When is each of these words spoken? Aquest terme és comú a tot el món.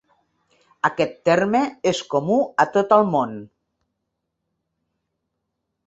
Aquest 0.87 1.13
terme 1.29 1.61
és 1.93 2.01
comú 2.15 2.39
a 2.65 2.67
tot 2.79 2.97
el 2.99 3.07
món. 3.17 3.37